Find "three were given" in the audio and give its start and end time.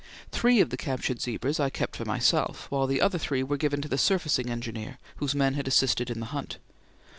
3.19-3.83